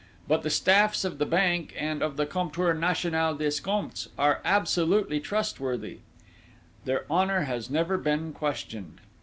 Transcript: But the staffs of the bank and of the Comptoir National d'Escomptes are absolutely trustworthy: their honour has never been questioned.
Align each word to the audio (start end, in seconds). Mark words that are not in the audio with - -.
But 0.27 0.41
the 0.41 0.49
staffs 0.49 1.05
of 1.05 1.19
the 1.19 1.27
bank 1.27 1.75
and 1.77 2.01
of 2.01 2.17
the 2.17 2.25
Comptoir 2.25 2.73
National 2.73 3.35
d'Escomptes 3.35 4.07
are 4.17 4.41
absolutely 4.43 5.19
trustworthy: 5.19 5.99
their 6.85 7.05
honour 7.07 7.41
has 7.41 7.69
never 7.69 7.99
been 7.99 8.33
questioned. 8.33 8.99